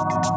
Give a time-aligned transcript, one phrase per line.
[0.00, 0.28] あ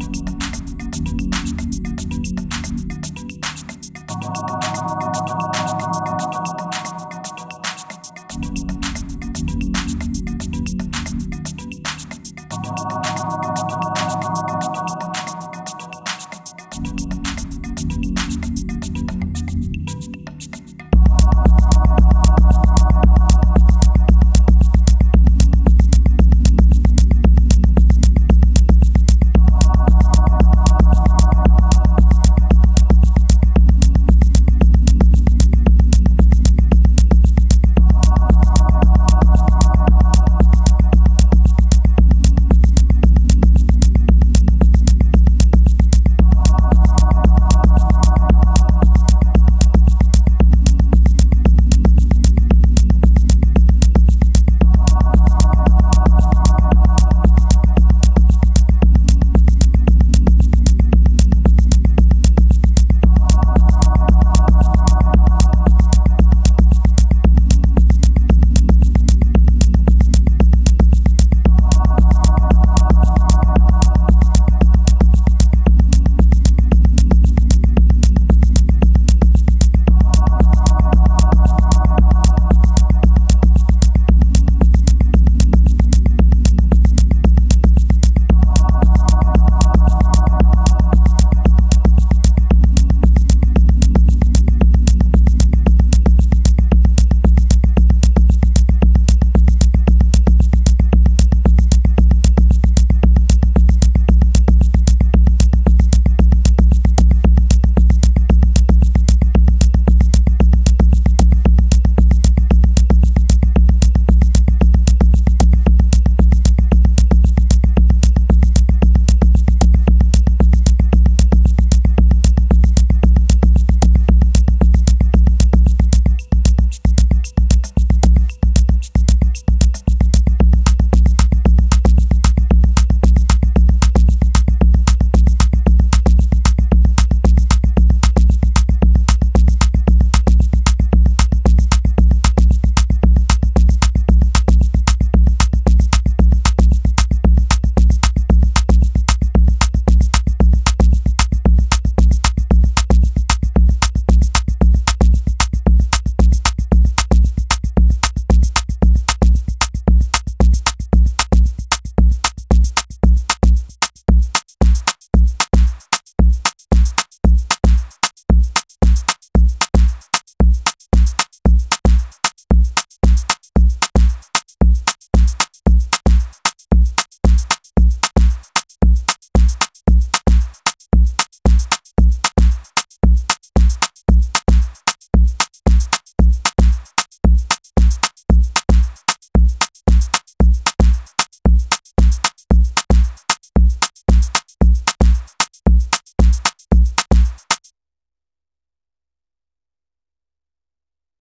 [0.00, 0.35] you